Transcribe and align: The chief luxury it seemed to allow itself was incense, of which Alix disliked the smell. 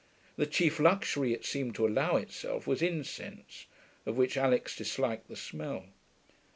The 0.35 0.47
chief 0.47 0.79
luxury 0.79 1.31
it 1.31 1.45
seemed 1.45 1.75
to 1.75 1.85
allow 1.85 2.15
itself 2.15 2.65
was 2.65 2.81
incense, 2.81 3.67
of 4.07 4.17
which 4.17 4.35
Alix 4.35 4.75
disliked 4.75 5.27
the 5.27 5.35
smell. 5.35 5.85